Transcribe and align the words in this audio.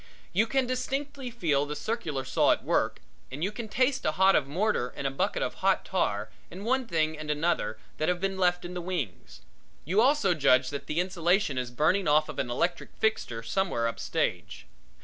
You 0.33 0.47
can 0.47 0.65
distinctly 0.65 1.29
feel 1.29 1.67
the 1.67 1.75
circular 1.75 2.25
saw 2.25 2.53
at 2.53 2.63
work 2.63 3.01
and 3.31 3.43
you 3.43 3.51
can 3.51 3.67
taste 3.67 4.03
a 4.03 4.13
hod 4.13 4.33
of 4.35 4.47
mortar 4.47 4.89
and 4.95 5.05
a 5.05 5.11
bucket 5.11 5.43
of 5.43 5.53
hot 5.61 5.85
tar 5.85 6.31
and 6.49 6.65
one 6.65 6.87
thing 6.87 7.15
and 7.15 7.29
another 7.29 7.77
that 7.99 8.09
have 8.09 8.19
been 8.19 8.35
left 8.35 8.65
in 8.65 8.73
the 8.73 8.81
wings. 8.81 9.41
You 9.85 10.01
also 10.01 10.33
judge 10.33 10.71
that 10.71 10.87
the 10.87 10.99
insulation 10.99 11.59
is 11.59 11.69
burning 11.69 12.07
off 12.07 12.29
of 12.29 12.39
an 12.39 12.49
electric 12.49 12.95
fixture 12.95 13.43
somewhere 13.43 13.87
up 13.87 13.99
stage. 13.99 14.65